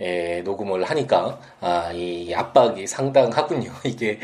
에, 0.00 0.42
녹음을 0.42 0.84
하니까 0.84 1.38
아, 1.60 1.90
이 1.92 2.32
압박이 2.34 2.86
상당하군요. 2.86 3.70
이게 3.84 4.18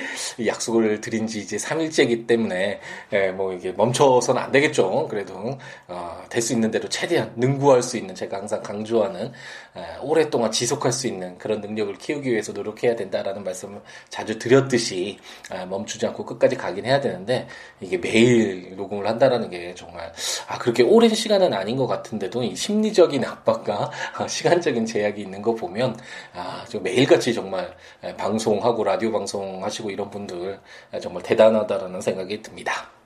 약속을 0.45 1.01
드린 1.01 1.27
지 1.27 1.41
이제 1.41 1.57
3일째이기 1.57 2.27
때문에 2.27 2.81
에, 3.13 3.33
뭐 3.33 3.53
이게 3.53 3.73
멈춰서는 3.73 4.43
안 4.43 4.53
되겠죠. 4.53 5.09
그래도 5.09 5.59
어, 5.89 6.23
될 6.29 6.43
수 6.43 6.53
있는 6.53 6.71
대로 6.71 6.89
최대한 6.89 7.33
능구할 7.37 7.83
수 7.83 7.97
있는 7.97 8.15
제가 8.15 8.37
항상 8.39 8.63
강조하는 8.63 9.33
에, 9.72 9.72
오랫동안 10.03 10.51
지속할 10.51 10.93
수 10.93 11.07
있는 11.07 11.39
그런 11.39 11.61
능력을 11.61 11.95
키우기 11.95 12.31
위해서 12.31 12.53
노력해야 12.53 12.95
된다라는 12.95 13.43
말씀을 13.43 13.81
자주 14.11 14.39
드렸듯이 14.39 15.19
아, 15.51 15.65
멈추지 15.65 16.07
않고 16.07 16.27
끝까지 16.27 16.57
가긴 16.57 16.85
해야 16.85 17.01
되는데 17.01 17.49
이게 17.81 17.97
매일 17.97 18.77
녹음을 18.77 19.07
한다라는 19.07 19.49
게 19.49 19.75
정말 19.75 20.13
아 20.47 20.59
그렇게 20.59 20.83
오랜 20.83 21.15
시간은 21.15 21.55
아닌 21.55 21.77
것 21.77 21.87
같은데도 21.87 22.43
이 22.43 22.55
심리적인 22.55 23.25
압박과 23.25 23.91
시간적인 24.29 24.85
제약이 24.85 25.23
있는 25.23 25.41
거 25.41 25.55
보면 25.55 25.97
아, 26.35 26.65
매일같이 26.83 27.33
정말 27.33 27.75
방송하고 28.17 28.85
라디오 28.85 29.11
방송 29.11 29.65
하시고 29.65 29.91
이런 29.91 30.11
분들 30.11 30.59
정말 31.01 31.23
대단하다라는 31.23 32.01
생각이 32.01 32.43
듭니다. 32.43 33.02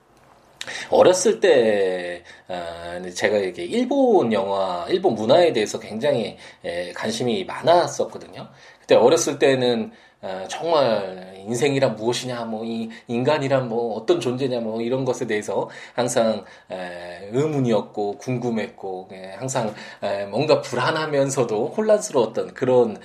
어렸을 0.90 1.40
때 1.40 2.22
제가 3.14 3.38
이게 3.38 3.64
일본 3.64 4.32
영화, 4.32 4.86
일본 4.88 5.14
문화에 5.14 5.52
대해서 5.52 5.78
굉장히 5.78 6.36
관심이 6.94 7.44
많았었거든요. 7.44 8.48
그때 8.80 8.94
어렸을 8.94 9.38
때는 9.38 9.92
정말 10.48 11.34
인생이란 11.46 11.94
무엇이냐, 11.94 12.44
뭐, 12.46 12.64
이 12.64 12.88
인간이란 13.06 13.68
뭐, 13.68 13.94
어떤 13.94 14.18
존재냐, 14.18 14.58
뭐, 14.58 14.82
이런 14.82 15.04
것에 15.04 15.28
대해서 15.28 15.68
항상 15.94 16.44
의문이었고, 17.30 18.18
궁금했고, 18.18 19.08
예, 19.12 19.34
항상 19.38 19.72
뭔가 20.30 20.60
불안하면서도 20.60 21.68
혼란스러웠던 21.76 22.54
그런 22.54 22.96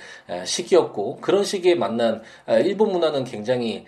시기였고, 0.44 1.18
그런 1.20 1.44
시기에 1.44 1.76
만난 1.76 2.22
일본 2.48 2.90
문화는 2.90 3.22
굉장히 3.22 3.84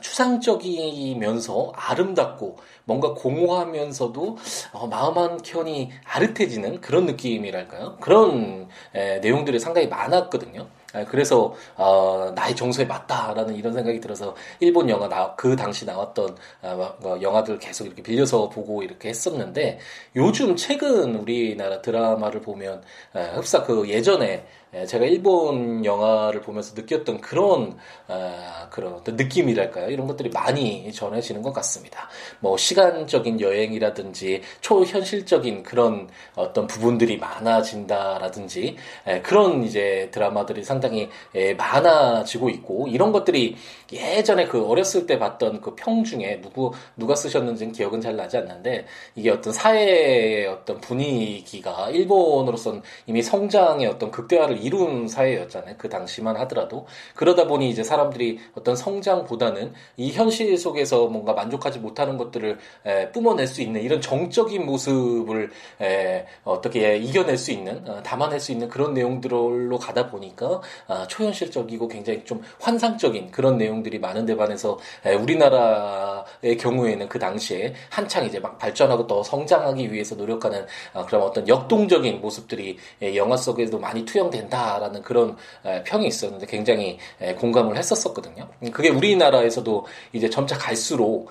추상적이면서 0.00 1.72
아름답고, 1.74 2.58
뭔가 2.84 3.14
공허하면서도 3.14 4.36
어, 4.72 4.86
마음 4.86 5.18
한 5.18 5.40
켠이 5.42 5.90
아릇해지는 6.04 6.80
그런 6.80 7.06
느낌이랄까요? 7.06 7.96
그런 8.00 8.68
내용들이 8.92 9.58
상당히 9.58 9.88
많았거든요. 9.88 10.66
아, 10.92 11.04
그래서 11.06 11.54
어, 11.76 12.32
나의 12.34 12.54
정서에 12.54 12.84
맞다라는 12.84 13.56
이런 13.56 13.72
생각이 13.72 14.00
들어서 14.00 14.34
일본 14.60 14.88
영화 14.90 15.08
나, 15.08 15.34
그 15.36 15.56
당시 15.56 15.86
나왔던 15.86 16.36
어, 16.62 16.96
뭐 17.00 17.20
영화들 17.20 17.58
계속 17.58 17.86
이렇게 17.86 18.02
빌려서 18.02 18.48
보고 18.50 18.82
이렇게 18.82 19.08
했었는데 19.08 19.78
요즘 20.16 20.54
최근 20.54 21.14
우리나라 21.16 21.80
드라마를 21.80 22.42
보면 22.42 22.82
어, 23.14 23.20
흡사 23.34 23.62
그 23.62 23.88
예전에 23.88 24.44
제가 24.86 25.04
일본 25.04 25.84
영화를 25.84 26.40
보면서 26.40 26.74
느꼈던 26.74 27.20
그런 27.20 27.76
어, 28.08 28.68
그런 28.70 29.02
느낌이랄까요 29.04 29.90
이런 29.90 30.06
것들이 30.06 30.30
많이 30.30 30.90
전해지는 30.92 31.42
것 31.42 31.52
같습니다. 31.52 32.08
뭐 32.40 32.56
시간적인 32.56 33.40
여행이라든지 33.40 34.40
초현실적인 34.62 35.62
그런 35.62 36.08
어떤 36.34 36.66
부분들이 36.66 37.18
많아진다라든지 37.18 38.76
에, 39.06 39.20
그런 39.20 39.62
이제 39.64 40.08
드라마들이 40.12 40.64
상당히 40.64 41.10
에, 41.34 41.52
많아지고 41.54 42.48
있고 42.48 42.88
이런 42.88 43.12
것들이 43.12 43.56
예전에 43.92 44.46
그 44.46 44.64
어렸을 44.66 45.06
때 45.06 45.18
봤던 45.18 45.60
그 45.60 45.72
평 45.82 46.04
중에 46.04 46.40
누구 46.40 46.72
누가 46.96 47.14
쓰셨는지는 47.14 47.72
기억은 47.72 48.00
잘 48.00 48.16
나지 48.16 48.36
않는데 48.36 48.86
이게 49.16 49.30
어떤 49.30 49.52
사회의 49.52 50.46
어떤 50.46 50.80
분위기가 50.80 51.90
일본으로서는 51.90 52.82
이미 53.06 53.22
성장의 53.22 53.86
어떤 53.86 54.10
극대화를 54.10 54.61
이룬 54.62 55.08
사회였잖아요. 55.08 55.74
그 55.78 55.88
당시만 55.88 56.36
하더라도. 56.38 56.86
그러다 57.14 57.46
보니 57.46 57.68
이제 57.70 57.82
사람들이 57.82 58.38
어떤 58.54 58.76
성장보다는 58.76 59.72
이 59.96 60.12
현실 60.12 60.56
속에서 60.56 61.06
뭔가 61.06 61.32
만족하지 61.32 61.78
못하는 61.80 62.16
것들을 62.16 62.58
에, 62.86 63.10
뿜어낼 63.12 63.46
수 63.46 63.62
있는 63.62 63.82
이런 63.82 64.00
정적인 64.00 64.64
모습을 64.64 65.50
에, 65.80 66.26
어떻게 66.44 66.96
이겨낼 66.96 67.36
수 67.36 67.50
있는, 67.50 67.88
어, 67.88 68.02
담아낼 68.02 68.40
수 68.40 68.52
있는 68.52 68.68
그런 68.68 68.94
내용들로 68.94 69.78
가다 69.78 70.10
보니까 70.10 70.60
어, 70.86 71.06
초현실적이고 71.08 71.88
굉장히 71.88 72.24
좀 72.24 72.42
환상적인 72.60 73.30
그런 73.30 73.58
내용들이 73.58 73.98
많은데 73.98 74.36
반해서 74.36 74.78
에, 75.04 75.14
우리나라의 75.14 76.56
경우에는 76.58 77.08
그 77.08 77.18
당시에 77.18 77.74
한창 77.90 78.24
이제 78.24 78.38
막 78.38 78.58
발전하고 78.58 79.06
또 79.06 79.22
성장하기 79.22 79.92
위해서 79.92 80.14
노력하는 80.14 80.66
어, 80.94 81.04
그런 81.06 81.22
어떤 81.22 81.46
역동적인 81.48 82.20
모습들이 82.20 82.78
영화 83.14 83.36
속에도 83.36 83.78
많이 83.78 84.04
투영된 84.04 84.48
다. 84.52 84.72
된다라는 84.72 85.02
그런 85.02 85.36
평이 85.84 86.06
있었는데 86.06 86.46
굉장히 86.46 86.98
공감을 87.38 87.76
했었었거든요. 87.76 88.48
그게 88.72 88.90
우리나라에서도 88.90 89.86
이제 90.12 90.30
점차 90.30 90.56
갈수록 90.58 91.30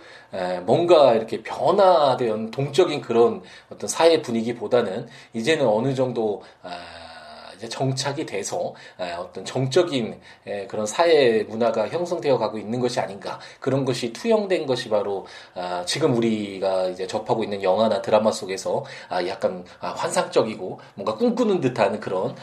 뭔가 0.66 1.14
이렇게 1.14 1.42
변화된 1.44 2.52
동적인 2.52 3.02
그런 3.02 3.42
어떤 3.70 3.88
사회 3.88 4.22
분위기보다는 4.22 5.08
이제는 5.34 5.68
어느 5.68 5.94
정도 5.94 6.42
이제 6.64 7.00
정착이 7.70 8.26
돼서 8.26 8.74
어떤 9.20 9.46
정적인 9.46 10.20
그런 10.68 10.86
사회 10.86 11.44
문화가 11.44 11.88
형성되어 11.88 12.38
가고 12.38 12.58
있는 12.58 12.80
것이 12.80 13.00
아닌가. 13.00 13.40
그런 13.60 13.86
것이 13.86 14.14
투영된 14.14 14.66
것이 14.66 14.90
바로 14.90 15.26
아, 15.56 15.84
지금 15.86 16.16
우리가 16.16 16.88
이제 16.88 17.08
접하고 17.08 17.44
있는 17.44 17.62
영화나 17.64 18.02
드라마 18.02 18.32
속에서 18.32 18.84
아, 19.10 19.26
약간 19.28 19.64
아, 19.80 19.90
환상적이고 19.90 20.80
뭔가 20.96 21.16
꿈꾸는 21.16 21.62
듯한 21.62 22.00
그런 22.00 22.36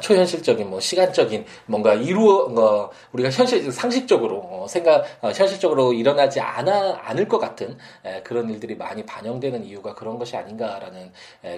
초현실적인 0.00 0.70
뭐 0.70 0.80
시간적인 0.80 1.44
뭔가 1.66 1.94
이루어 1.94 2.48
뭐 2.48 2.90
우리가 3.12 3.30
현실 3.30 3.70
상식적으로 3.70 4.38
어, 4.38 4.66
생각 4.68 5.04
어, 5.20 5.30
현실적으로 5.30 5.92
일어나지 5.92 6.40
않아 6.40 7.00
않을 7.02 7.28
것 7.28 7.38
같은 7.38 7.76
그런 8.24 8.50
일들이 8.50 8.74
많이 8.74 9.04
반영되는 9.04 9.64
이유가 9.64 9.94
그런 9.94 10.18
것이 10.18 10.36
아닌가라는 10.36 11.12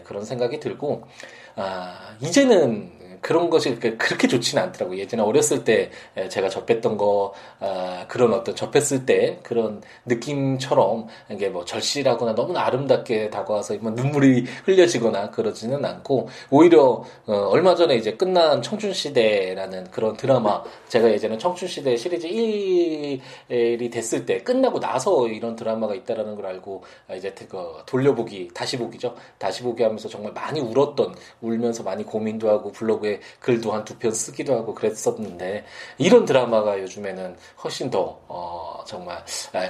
그런 0.04 0.24
생각이 0.24 0.60
들고 0.60 1.02
이제는 2.20 3.03
그런 3.20 3.50
것이 3.50 3.76
그렇게 3.76 4.28
좋지는 4.28 4.62
않더라고요. 4.62 4.98
예전에 4.98 5.22
어렸을 5.22 5.64
때 5.64 5.90
제가 6.28 6.48
접했던 6.48 6.96
거, 6.96 7.32
아, 7.60 8.06
그런 8.08 8.32
어떤 8.32 8.54
접했을 8.54 9.06
때 9.06 9.38
그런 9.42 9.82
느낌처럼 10.06 11.06
이게 11.30 11.48
뭐 11.48 11.64
절실하거나 11.64 12.34
너무 12.34 12.56
아름답게 12.56 13.30
다가와서 13.30 13.74
뭐 13.80 13.90
눈물이 13.90 14.44
흘려지거나 14.64 15.30
그러지는 15.30 15.84
않고 15.84 16.28
오히려 16.50 17.04
어, 17.26 17.34
얼마 17.50 17.74
전에 17.74 17.96
이제 17.96 18.12
끝난 18.14 18.62
청춘 18.62 18.92
시대라는 18.92 19.90
그런 19.90 20.16
드라마 20.16 20.62
제가 20.88 21.10
예전에 21.10 21.38
청춘 21.38 21.68
시대 21.68 21.96
시리즈 21.96 22.28
1이 22.28 23.90
됐을 23.90 24.26
때 24.26 24.38
끝나고 24.38 24.80
나서 24.80 25.28
이런 25.28 25.56
드라마가 25.56 25.94
있다라는 25.94 26.36
걸 26.36 26.46
알고 26.46 26.82
이제 27.16 27.34
그 27.48 27.82
돌려보기, 27.86 28.48
다시 28.54 28.78
보기죠. 28.78 29.14
다시 29.38 29.62
보기 29.62 29.82
하면서 29.82 30.08
정말 30.08 30.32
많이 30.32 30.60
울었던, 30.60 31.14
울면서 31.40 31.82
많이 31.82 32.04
고민도 32.04 32.48
하고 32.48 32.72
블로그 32.72 33.03
에 33.04 33.20
글도 33.40 33.72
한 33.72 33.84
두 33.84 33.98
편 33.98 34.12
쓰기도 34.12 34.54
하고 34.54 34.74
그랬었는데 34.74 35.64
이런 35.98 36.24
드라마가 36.24 36.80
요즘에는 36.80 37.36
훨씬 37.62 37.90
더 37.90 38.18
어, 38.28 38.82
정말 38.86 39.22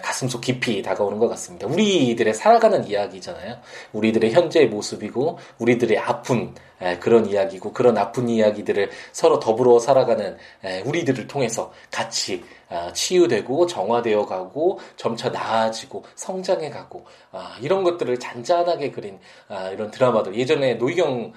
가슴속 0.03 0.41
깊이 0.41 0.83
다가오는 0.83 1.19
것 1.19 1.29
같습니다. 1.29 1.67
우리들의 1.67 2.33
살아가는 2.35 2.87
이야기잖아요. 2.87 3.57
우리들의 3.93 4.33
현재의 4.33 4.69
모습이고 4.69 5.39
우리들의 5.59 5.99
아픈 5.99 6.55
그런 7.01 7.27
이야기고 7.27 7.73
그런 7.73 7.97
아픈 7.99 8.29
이야기들을 8.29 8.91
서로 9.13 9.39
더불어 9.39 9.79
살아가는 9.79 10.37
우리들을 10.85 11.27
통해서 11.27 11.73
같이 11.91 12.43
아, 12.75 12.93
치유되고 12.93 13.67
정화되어 13.67 14.27
가고 14.27 14.81
점차 14.97 15.29
나아지고 15.29 16.05
성장해 16.17 16.71
가고 16.71 17.05
아, 17.31 17.57
이런 17.61 17.85
것들을 17.85 18.19
잔잔하게 18.19 18.91
그린 18.91 19.21
아, 19.49 19.69
이런 19.69 19.91
드라마들. 19.91 20.35
예전에 20.35 20.75
노희경 20.75 21.33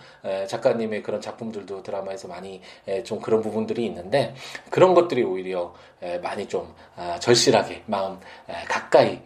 작가님의 0.48 1.04
그런 1.04 1.22
작품들도 1.22 1.84
드라마에서 1.84 2.28
많이 2.28 2.62
좀 3.04 3.20
그런 3.20 3.42
부분들이 3.42 3.86
있는데 3.86 4.34
그런 4.70 4.94
것들이 4.94 5.24
오히려 5.24 5.74
많이 6.22 6.48
좀 6.48 6.74
절실하게 7.20 7.84
마음 7.86 8.20
가까이 8.68 9.20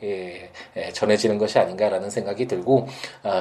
전해지는 0.94 1.38
것이 1.38 1.58
아닌가라는 1.58 2.10
생각이 2.10 2.48
들고 2.48 2.88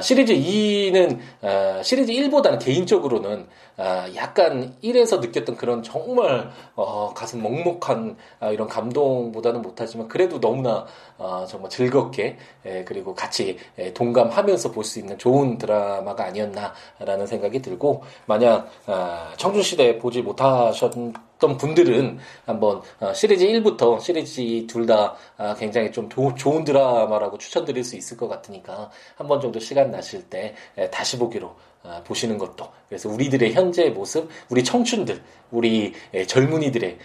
시리즈 0.01 0.33
2는 0.33 1.83
시리즈 1.83 2.11
1보다는 2.11 2.59
개인적으로는 2.71 3.47
아, 3.77 4.07
약간 4.15 4.75
1에서 4.83 5.19
느꼈던 5.19 5.55
그런 5.57 5.81
정말 5.83 6.51
어, 6.75 7.13
가슴 7.13 7.41
먹먹한 7.41 8.15
아, 8.39 8.49
이런 8.49 8.67
감동보다는 8.67 9.61
못하지만 9.61 10.07
그래도 10.07 10.39
너무나 10.39 10.85
어, 11.17 11.45
정말 11.47 11.69
즐겁게 11.69 12.37
예, 12.65 12.83
그리고 12.83 13.13
같이 13.15 13.57
예, 13.77 13.93
동감하면서 13.93 14.71
볼 14.71 14.81
수 14.83 14.99
있는 14.99 15.17
좋은 15.17 15.57
드라마가 15.57 16.25
아니었나라는 16.25 17.27
생각이 17.27 17.61
들고 17.61 18.03
만약 18.25 18.69
아, 18.87 19.31
청춘시대 19.37 19.99
보지 19.99 20.21
못하셨던 20.21 21.13
분들은 21.57 22.19
한번 22.45 22.81
어, 22.99 23.13
시리즈 23.13 23.45
1부터 23.45 23.99
시리즈 23.99 24.67
둘 24.67 24.85
다 24.85 25.15
굉장히 25.57 25.91
좀 25.91 26.09
도, 26.09 26.33
좋은 26.35 26.63
드라마라고 26.63 27.37
추천드릴 27.37 27.83
수 27.83 27.95
있을 27.95 28.17
것 28.17 28.27
같으니까 28.27 28.89
한 29.15 29.27
번 29.27 29.39
정도 29.39 29.59
시간 29.59 29.91
나실 29.91 30.23
때 30.29 30.55
예, 30.77 30.89
다시 30.89 31.17
보기로 31.17 31.47
아, 31.47 31.70
보시는 32.03 32.37
것도. 32.37 32.67
그래서 32.87 33.09
우리들의 33.09 33.53
현재 33.53 33.89
모습, 33.89 34.29
우리 34.49 34.63
청춘들, 34.63 35.21
우리 35.51 35.93
젊은이들의 36.27 36.97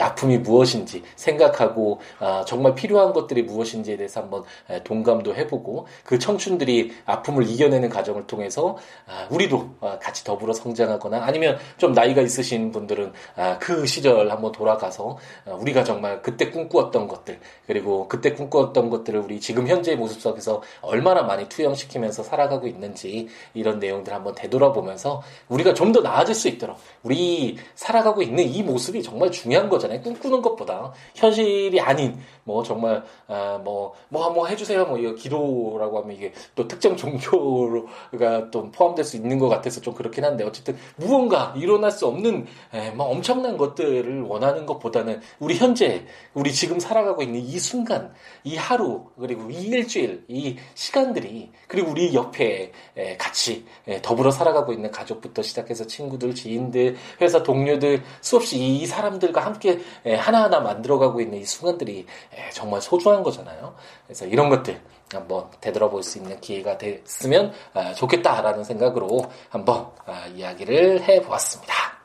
아픔이 0.00 0.38
무엇인지 0.38 1.02
생각하고 1.16 2.00
아, 2.18 2.44
정말 2.46 2.74
필요한 2.74 3.12
것들이 3.12 3.42
무엇인지에 3.42 3.96
대해서 3.96 4.20
한번 4.20 4.44
동감도 4.84 5.34
해보고 5.34 5.86
그 6.04 6.18
청춘들이 6.18 6.92
아픔을 7.04 7.48
이겨내는 7.48 7.88
과정을 7.88 8.26
통해서 8.26 8.78
아, 9.06 9.26
우리도 9.30 9.76
같이 10.00 10.24
더불어 10.24 10.52
성장하거나 10.52 11.24
아니면 11.24 11.58
좀 11.76 11.92
나이가 11.92 12.22
있으신 12.22 12.72
분들은 12.72 13.12
그 13.60 13.86
시절 13.86 14.30
한번 14.30 14.52
돌아가서 14.52 15.18
우리가 15.46 15.84
정말 15.84 16.22
그때 16.22 16.50
꿈꾸었던 16.50 17.08
것들 17.08 17.38
그리고 17.66 18.08
그때 18.08 18.32
꿈꾸었던 18.32 18.90
것들을 18.90 19.20
우리 19.20 19.40
지금 19.40 19.68
현재의 19.68 19.96
모습 19.96 20.20
속에서 20.20 20.62
얼마나 20.80 21.22
많이 21.22 21.48
투영시키면서 21.48 22.22
살아가고 22.22 22.66
있는지 22.66 23.28
이런 23.54 23.78
내용들 23.78 24.12
한번 24.18 24.34
되돌아보면서 24.36 25.22
우리가 25.48 25.74
좀 25.74 25.88
더 25.92 26.02
나아질 26.02 26.34
수 26.34 26.48
있도록 26.48 26.76
우리 27.02 27.56
살아가고 27.74 28.20
있는 28.22 28.44
이 28.44 28.62
모습이 28.62 29.02
정말 29.02 29.30
중요한 29.30 29.68
거잖아요. 29.68 30.02
꿈꾸는 30.02 30.42
것보다 30.42 30.92
현실이 31.14 31.80
아닌 31.80 32.18
뭐 32.44 32.62
정말 32.62 33.02
뭐뭐뭐 33.26 33.94
뭐, 34.08 34.30
뭐 34.30 34.46
해주세요 34.46 34.86
뭐 34.86 34.98
이거 34.98 35.14
기도라고 35.14 36.00
하면 36.00 36.16
이게 36.16 36.32
또 36.54 36.66
특정 36.66 36.96
종교가 36.96 38.50
또 38.50 38.70
포함될 38.70 39.04
수 39.04 39.16
있는 39.16 39.38
것 39.38 39.48
같아서 39.48 39.80
좀 39.80 39.94
그렇긴 39.94 40.24
한데 40.24 40.44
어쨌든 40.44 40.76
무언가 40.96 41.54
일어날 41.56 41.90
수 41.90 42.06
없는 42.06 42.46
에, 42.72 42.90
뭐 42.90 43.06
엄청난 43.06 43.56
것들을 43.56 44.22
원하는 44.22 44.66
것보다는 44.66 45.20
우리 45.38 45.56
현재 45.56 46.04
우리 46.34 46.52
지금 46.52 46.80
살아가고 46.80 47.22
있는 47.22 47.40
이 47.40 47.58
순간 47.58 48.12
이 48.44 48.56
하루 48.56 49.04
그리고 49.18 49.50
이 49.50 49.68
일주일 49.68 50.24
이 50.28 50.56
시간들이 50.74 51.50
그리고 51.66 51.90
우리 51.90 52.14
옆에 52.14 52.72
에, 52.96 53.16
같이 53.16 53.64
에, 53.86 54.00
더불어 54.08 54.30
살아가고 54.30 54.72
있는 54.72 54.90
가족부터 54.90 55.42
시작해서 55.42 55.86
친구들 55.86 56.34
지인들 56.34 56.96
회사 57.20 57.42
동료들 57.42 58.02
수없이 58.22 58.58
이 58.58 58.86
사람들과 58.86 59.44
함께 59.44 59.80
하나하나 60.18 60.60
만들어가고 60.60 61.20
있는 61.20 61.40
이 61.40 61.44
순간들이 61.44 62.06
정말 62.54 62.80
소중한 62.80 63.22
거잖아요. 63.22 63.74
그래서 64.06 64.24
이런 64.24 64.48
것들 64.48 64.80
한번 65.12 65.50
되돌아볼 65.60 66.02
수 66.02 66.16
있는 66.16 66.40
기회가 66.40 66.78
됐으면 66.78 67.52
아, 67.74 67.92
좋겠다라는 67.92 68.64
생각으로 68.64 69.26
한번 69.50 69.88
아, 70.06 70.26
이야기를 70.34 71.02
해보았습니다. 71.02 71.97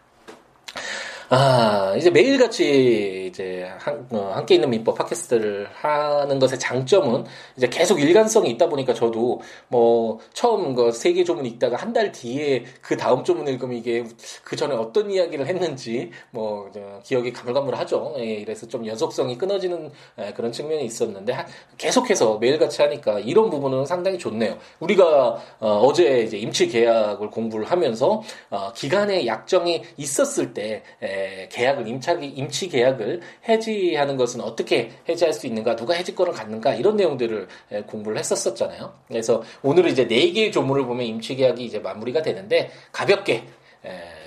아, 1.36 1.96
이제 1.98 2.12
매일같이 2.12 3.26
이제 3.28 3.68
한, 3.80 4.06
어, 4.12 4.34
함께 4.36 4.54
있는 4.54 4.70
민법 4.70 4.96
팟캐스트를 5.00 5.68
하는 5.74 6.38
것의 6.38 6.60
장점은 6.60 7.26
이제 7.58 7.68
계속 7.70 8.00
일관성이 8.00 8.52
있다 8.52 8.70
보니까 8.70 8.94
저도 8.94 9.42
뭐 9.68 10.20
처음 10.34 10.76
그 10.76 10.92
세계 10.92 11.24
조문 11.24 11.48
읽다가 11.48 11.78
한 11.78 11.92
달 11.94 12.12
뒤에 12.12 12.66
그 12.82 12.98
다음 12.98 13.24
조문 13.24 13.48
읽으면 13.48 13.78
이게 13.78 14.04
그 14.44 14.56
전에 14.56 14.76
어떤 14.76 15.10
이야기를 15.12 15.48
했는지 15.48 16.12
뭐 16.32 16.72
기억이 17.04 17.32
가물가물하죠. 17.34 18.16
예, 18.18 18.24
이래서 18.26 18.68
좀 18.68 18.86
연속성이 18.86 19.38
끊어지는 19.38 19.92
예, 20.20 20.34
그런 20.34 20.52
측면이 20.52 20.86
있었는데 20.86 21.36
계속해서 21.78 22.38
매일같이 22.40 22.82
하니까 22.82 23.20
이런 23.20 23.50
부분은 23.50 23.86
상당히 23.86 24.18
좋네요. 24.20 24.58
우리가 24.80 25.40
어, 25.60 25.94
제 25.94 26.22
이제 26.22 26.38
임치 26.38 26.68
계약을 26.68 27.30
공부를 27.30 27.66
하면서 27.66 28.22
어, 28.50 28.72
기간의 28.74 29.26
약정이 29.28 29.84
있었을 29.98 30.54
때 30.54 30.82
예, 31.04 31.23
계약을 31.50 31.88
임차기 31.88 32.28
임치 32.28 32.70
계약을 32.70 33.22
해지하는 33.48 34.18
것은 34.18 34.42
어떻게 34.42 34.92
해지할 35.08 35.34
수 35.34 35.48
있는가, 35.48 35.76
누가 35.76 35.94
해지권을 35.94 36.34
갖는가 36.34 36.76
이런 36.76 36.96
내용들을 36.96 37.48
공부를 37.88 38.18
했었었잖아요. 38.18 38.94
그래서 39.08 39.44
오늘은 39.62 39.92
이제 39.92 40.08
네 40.08 40.32
개의 40.32 40.52
조문을 40.52 40.86
보면 40.86 41.06
임치 41.06 41.36
계약이 41.36 41.64
이제 41.64 41.80
마무리가 41.80 42.22
되는데 42.22 42.72
가볍게 42.92 43.44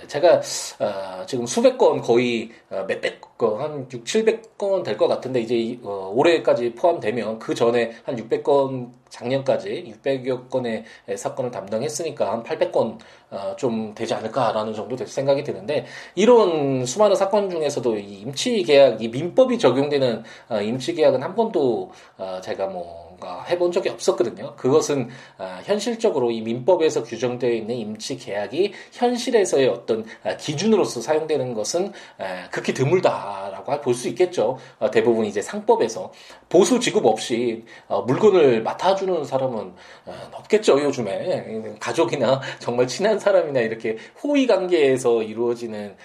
제가 0.06 0.40
어, 0.80 1.26
지금 1.26 1.46
수백 1.46 1.78
건 1.78 2.00
거의 2.00 2.50
어, 2.70 2.84
몇백 2.86 3.20
건, 3.38 3.60
한 3.60 3.88
6, 3.92 4.04
700건 4.04 4.82
될 4.84 4.96
것 4.96 5.08
같은데 5.08 5.40
이제 5.40 5.78
어, 5.82 6.12
올해까지 6.14 6.74
포함되면 6.74 7.38
그 7.38 7.54
전에 7.54 7.92
한 8.04 8.16
600건 8.16 8.90
작년까지 9.08 9.94
600여 10.02 10.48
건의 10.50 10.84
사건을 11.16 11.50
담당했으니까 11.50 12.32
한 12.32 12.42
800건 12.42 12.98
어, 13.30 13.56
좀 13.56 13.94
되지 13.94 14.14
않을까라는 14.14 14.74
정도 14.74 14.96
생각이 14.96 15.42
드는데 15.42 15.86
이런 16.14 16.84
수많은 16.84 17.16
사건 17.16 17.50
중에서도 17.50 17.96
이 17.98 18.20
임치 18.20 18.62
계약, 18.62 19.02
이 19.02 19.08
민법이 19.08 19.58
적용되는 19.58 20.22
어, 20.48 20.60
임치 20.60 20.94
계약은 20.94 21.22
한 21.22 21.34
번도 21.34 21.90
어, 22.18 22.40
제가 22.42 22.66
뭐 22.66 23.05
뭔가 23.18 23.44
해본 23.44 23.72
적이 23.72 23.90
없었거든요. 23.90 24.54
그것은 24.56 25.08
아, 25.38 25.60
현실적으로 25.64 26.30
이 26.30 26.40
민법에서 26.42 27.02
규정되어 27.02 27.50
있는 27.50 27.74
임치 27.74 28.18
계약이 28.18 28.72
현실에서의 28.92 29.68
어떤 29.68 30.04
아, 30.22 30.36
기준으로서 30.36 31.00
사용되는 31.00 31.54
것은 31.54 31.92
아, 32.18 32.48
극히 32.50 32.72
드물다라고 32.72 33.80
볼 33.80 33.96
수 33.96 34.08
있겠죠. 34.10 34.58
어, 34.78 34.90
대부분 34.90 35.24
이제 35.24 35.40
상법에서 35.40 36.12
보수 36.48 36.78
지급 36.78 37.06
없이 37.06 37.64
어, 37.88 38.02
물건을 38.02 38.62
맡아주는 38.62 39.24
사람은 39.24 39.72
어, 40.04 40.30
없겠죠. 40.32 40.80
요즘에 40.82 41.76
가족이나 41.80 42.40
정말 42.58 42.86
친한 42.86 43.18
사람이나 43.18 43.60
이렇게 43.60 43.96
호의 44.22 44.46
관계에서 44.46 45.22
이루어지는 45.22 45.96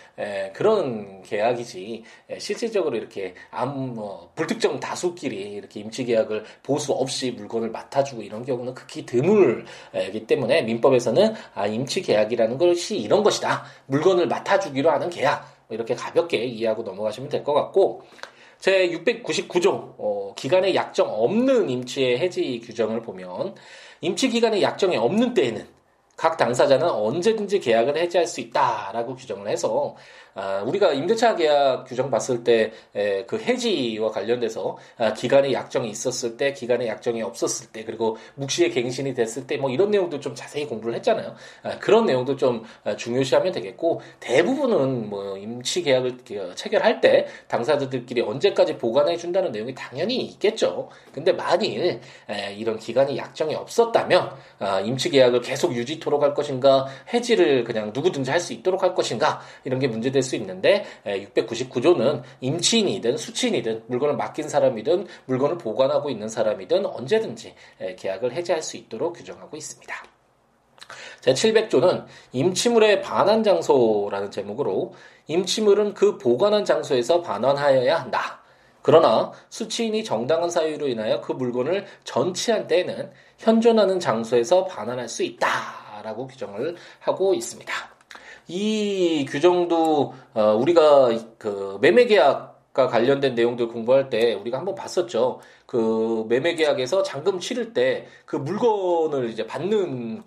그런 0.54 1.22
계약이지 1.24 2.04
실질적으로 2.38 2.96
이렇게 2.96 3.34
암 3.50 3.96
뭐, 3.96 4.32
불특정 4.36 4.80
다수끼리 4.80 5.54
이렇게 5.54 5.80
임치 5.82 6.06
계약을 6.06 6.46
보수 6.64 6.94
없이 7.02 7.32
물건을 7.32 7.70
맡아주고 7.72 8.22
이런 8.22 8.46
경우는 8.46 8.74
극히 8.74 9.06
드물기 9.06 10.28
때문에 10.28 10.62
민법에서는 10.62 11.34
아, 11.56 11.68
임치 11.68 12.02
계약이라는 12.04 12.58
것이 12.58 12.98
이런 12.98 13.24
것이다. 13.24 13.64
물건을 13.88 14.28
맡아주기로 14.28 14.90
하는 14.92 15.10
계약. 15.10 15.46
뭐 15.68 15.76
이렇게 15.76 15.96
가볍게 15.96 16.44
이해하고 16.44 16.84
넘어가시면 16.84 17.30
될 17.30 17.44
것 17.44 17.54
같고 17.54 18.04
제 18.60 18.90
699조 18.90 19.96
어, 19.98 20.34
기간의 20.36 20.76
약정 20.76 21.10
없는 21.10 21.70
임치의 21.70 22.20
해지 22.20 22.62
규정을 22.64 23.02
보면 23.02 23.56
임치 24.02 24.30
기간의 24.30 24.62
약정이 24.62 24.98
없는 24.98 25.34
때에는 25.34 25.66
각 26.16 26.38
당사자는 26.38 26.88
언제든지 26.88 27.60
계약을 27.60 27.98
해지할 27.98 28.28
수 28.28 28.42
있다라고 28.42 29.16
규정을 29.16 29.48
해서 29.48 29.96
아, 30.34 30.64
우리가 30.66 30.94
임대차 30.94 31.36
계약 31.36 31.86
규정 31.86 32.10
봤을 32.10 32.44
때 32.44 32.72
그 33.28 33.40
해지와 33.40 34.12
관련돼서 34.12 34.78
아, 34.98 35.14
기간의 35.14 35.54
약정이 35.54 35.90
있었을 35.90 36.38
때, 36.38 36.54
기간의 36.54 36.88
약정이 36.88 37.22
없었을 37.22 37.68
때, 37.72 37.84
그리고 37.84 38.18
묵시의 38.36 38.72
갱신이 38.72 39.14
됐을 39.14 39.48
때, 39.48 39.58
뭐 39.58 39.70
이런 39.70 39.90
내용도 39.92 40.20
좀 40.20 40.36
자세히 40.36 40.66
공부를 40.68 40.96
했잖아요. 40.96 41.34
아, 41.64 41.80
그런 41.80 42.06
내용도 42.06 42.36
좀 42.36 42.64
아, 42.84 42.96
중요시하면 42.96 43.54
되겠고 43.54 44.02
대부분은 44.20 45.10
뭐 45.10 45.38
임치 45.38 45.84
계약을 45.84 46.18
체결할 46.56 47.02
때 47.02 47.28
당사자들끼리 47.48 48.22
언제까지 48.22 48.78
보관해 48.78 49.18
준다는 49.18 49.52
내용이 49.52 49.74
당연히 49.76 50.18
있겠죠. 50.26 50.90
근데 51.14 51.32
만일 51.32 52.02
에, 52.30 52.54
이런 52.56 52.78
기간이 52.78 53.18
약정이 53.18 53.56
없었다면 53.56 54.36
아, 54.60 54.80
임치 54.82 55.10
계약을 55.10 55.42
계속 55.42 55.74
유지토록 55.76 56.22
할 56.24 56.34
것인가, 56.34 56.88
해지를 57.14 57.64
그냥 57.64 57.92
누구든지 57.94 58.30
할 58.30 58.42
수 58.42 58.54
있도록 58.54 58.82
할 58.82 58.96
것인가 58.96 59.40
이런 59.66 59.80
게 59.80 59.88
문제될 59.88 60.21
될 60.22 60.24
수 60.24 60.36
있는데 60.36 60.86
699조는 61.06 62.22
임치인이든 62.40 63.18
수치인이든 63.18 63.84
물건을 63.88 64.16
맡긴 64.16 64.48
사람이든 64.48 65.08
물건을 65.26 65.58
보관하고 65.58 66.10
있는 66.10 66.30
사람이든 66.30 66.86
언제든지 66.86 67.56
계약을 67.98 68.34
해지할 68.34 68.62
수 68.62 68.78
있도록 68.78 69.18
규정하고 69.18 69.58
있습니다. 69.58 69.96
제700조는 71.22 72.06
임치물의 72.32 73.02
반환 73.02 73.44
장소라는 73.44 74.32
제목으로 74.32 74.94
임치물은 75.28 75.94
그 75.94 76.18
보관한 76.18 76.66
장소에서 76.66 77.22
반환하여야 77.22 78.00
한다. 78.00 78.42
그러나 78.82 79.32
수치인이 79.50 80.04
정당한 80.04 80.50
사유로 80.50 80.88
인하여 80.88 81.22
그 81.22 81.34
물건을 81.34 81.86
전치한 82.04 82.68
때에는 82.68 83.12
현존하는 83.38 84.00
장소에서 84.00 84.66
반환할 84.66 85.08
수 85.08 85.24
있다라고 85.24 86.28
규정을 86.28 86.76
하고 87.00 87.34
있습니다. 87.34 87.74
이 88.52 89.26
규정도 89.30 90.14
어, 90.34 90.54
우리가 90.56 91.10
그 91.38 91.78
매매 91.82 92.06
계약 92.06 92.52
계약과 92.74 92.88
관련된 92.88 93.36
내용들 93.36 93.68
공부할 93.68 94.10
때 94.10 94.34
우리가 94.34 94.58
한번 94.58 94.76
봤었죠. 94.76 95.40
그 95.66 96.26
매매 96.28 96.56
계약에서 96.56 97.04
잔금 97.04 97.40
치를 97.40 97.74
때 97.74 98.08
그 98.26 98.38
물건을 98.38 99.30
이제 99.30 99.46
받는 99.46 100.24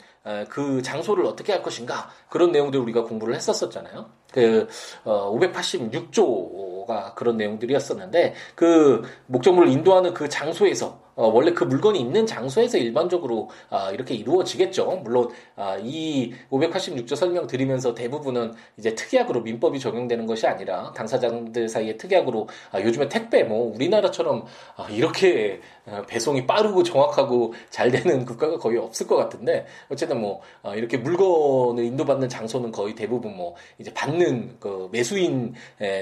그 0.48 0.82
장소를 0.82 1.24
어떻게 1.26 1.52
할 1.52 1.62
것인가 1.62 2.10
그런 2.28 2.52
내용들 2.52 2.78
우리가 2.80 3.04
공부를 3.04 3.34
했었었잖아요. 3.34 4.10
그 4.32 4.68
어, 5.04 5.34
586조가 5.38 7.14
그런 7.14 7.36
내용들이었었는데 7.36 8.34
그 8.54 9.02
목적물을 9.26 9.70
인도하는 9.70 10.12
그 10.12 10.28
장소에서 10.28 11.03
어, 11.16 11.28
원래 11.28 11.52
그 11.52 11.64
물건이 11.64 11.98
있는 12.00 12.26
장소에서 12.26 12.78
일반적으로 12.78 13.50
아, 13.70 13.90
이렇게 13.90 14.14
이루어지겠죠. 14.14 15.00
물론 15.04 15.28
아, 15.56 15.76
이 15.80 16.32
586조 16.50 17.16
설명 17.16 17.46
드리면서 17.46 17.94
대부분은 17.94 18.54
이제 18.76 18.94
특약으로 18.94 19.42
민법이 19.42 19.78
적용되는 19.78 20.26
것이 20.26 20.46
아니라 20.46 20.92
당사자들 20.96 21.68
사이에 21.68 21.96
특약으로 21.96 22.48
아, 22.72 22.80
요즘에 22.80 23.08
택배 23.08 23.44
뭐 23.44 23.72
우리나라처럼 23.74 24.44
아, 24.76 24.88
이렇게 24.90 25.60
어, 25.86 26.02
배송이 26.06 26.46
빠르고 26.46 26.82
정확하고 26.82 27.54
잘 27.70 27.90
되는 27.90 28.24
국가가 28.24 28.58
거의 28.58 28.78
없을 28.78 29.06
것 29.06 29.16
같은데 29.16 29.66
어쨌든 29.90 30.20
뭐 30.20 30.40
어, 30.62 30.74
이렇게 30.74 30.96
물건을 30.96 31.84
인도받는 31.84 32.28
장소는 32.28 32.72
거의 32.72 32.94
대부분 32.94 33.36
뭐 33.36 33.54
이제 33.78 33.92
받는 33.92 34.56
그 34.58 34.88
매수인 34.90 35.54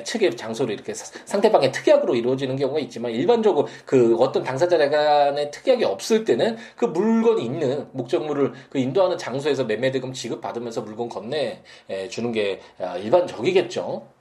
측의 0.05 0.37
장소로 0.37 0.73
이렇게 0.73 0.95
상대방의 0.95 1.73
특약으로 1.73 2.15
이루어지는 2.15 2.57
경우가 2.57 2.79
있지만 2.81 3.13
일반적으로 3.13 3.67
그 3.85 4.17
어떤 4.17 4.43
당사자 4.43 4.79
간의 5.05 5.51
특약이 5.51 5.85
없을 5.85 6.25
때는 6.25 6.57
그 6.77 6.85
물건이 6.85 7.45
있는 7.45 7.89
목적물을 7.93 8.53
그 8.71 8.79
인도하는 8.79 9.19
장소에서 9.19 9.65
매매대금 9.65 10.13
지급받으면서 10.13 10.83
물건 10.83 11.09
건네 11.09 11.63
주는 12.11 12.33
게 12.33 12.61
아, 12.79 12.97
일반적이겠죠. 12.97 14.12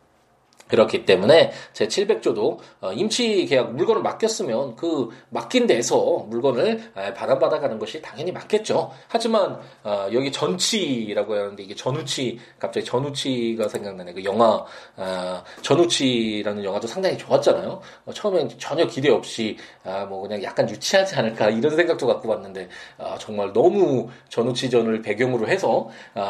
그렇기 0.71 1.05
때문에 1.05 1.51
제 1.73 1.87
700조도 1.87 2.57
어, 2.79 2.93
임치 2.93 3.45
계약 3.45 3.73
물건을 3.75 4.01
맡겼으면 4.01 4.77
그 4.77 5.09
맡긴 5.29 5.67
데서 5.67 6.25
물건을 6.29 6.93
받아받아 7.13 7.59
가는 7.59 7.77
것이 7.77 8.01
당연히 8.01 8.31
맞겠죠. 8.31 8.91
하지만 9.09 9.59
어, 9.83 10.07
여기 10.13 10.31
전치라고 10.31 11.35
하는데 11.35 11.61
이게 11.61 11.75
전우치 11.75 12.39
갑자기 12.57 12.85
전우치가 12.85 13.67
생각나네. 13.67 14.13
그 14.13 14.23
영화 14.23 14.63
아, 14.95 15.43
전우치라는 15.61 16.63
영화도 16.63 16.87
상당히 16.87 17.17
좋았잖아요. 17.17 17.81
어, 18.05 18.13
처음엔 18.13 18.49
전혀 18.57 18.87
기대 18.87 19.09
없이 19.09 19.57
아, 19.83 20.05
뭐 20.05 20.21
그냥 20.21 20.41
약간 20.43 20.69
유치하지 20.69 21.15
않을까 21.15 21.49
이런 21.49 21.75
생각도 21.75 22.07
갖고 22.07 22.29
봤는데 22.29 22.69
아, 22.97 23.17
정말 23.19 23.51
너무 23.51 24.07
전우치전을 24.29 25.01
배경으로 25.01 25.47
해서 25.49 25.89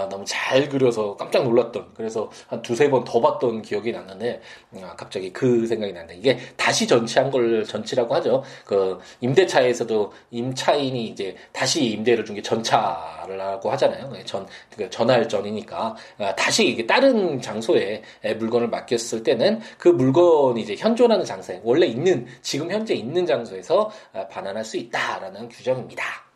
너무 0.09 0.23
잘 0.25 0.67
그려서 0.67 1.15
깜짝 1.15 1.43
놀랐던 1.43 1.91
그래서 1.95 2.31
한 2.47 2.61
두세 2.63 2.89
번 2.89 3.03
더 3.11 3.19
봤던 3.19 3.61
기억이 3.61 3.91
났는데 3.91 4.30
아, 4.81 4.95
갑자기 4.95 5.31
그 5.33 5.65
생각이 5.67 5.93
난다. 5.93 6.13
이게 6.13 6.37
다시 6.55 6.87
전치한 6.87 7.29
걸 7.31 7.63
전치라고 7.65 8.13
하죠. 8.15 8.43
그 8.65 8.99
임대차에서도 9.21 10.13
임차인이 10.31 11.05
이제 11.07 11.35
다시 11.51 11.85
임대를 11.85 12.25
준 12.25 12.31
게 12.35 12.41
전차라고 12.41 13.69
하잖아요. 13.71 14.09
네, 14.11 14.23
전그 14.23 14.89
전할 14.89 15.27
전이니까 15.27 15.95
아, 16.19 16.35
다시 16.35 16.67
이게 16.67 16.85
다른 16.87 17.41
장소에 17.41 18.01
물건을 18.39 18.69
맡겼을 18.69 19.23
때는 19.23 19.59
그 19.77 19.89
물건이 19.89 20.61
이제 20.61 20.75
현존하는 20.77 21.25
장소에 21.25 21.61
원래 21.63 21.85
있는 21.87 22.25
지금 22.41 22.71
현재 22.71 22.93
있는 22.93 23.25
장소에서 23.25 23.91
아, 24.13 24.27
반환할 24.27 24.63
수 24.63 24.77
있다라는 24.77 25.49
규정입니다. 25.49 26.30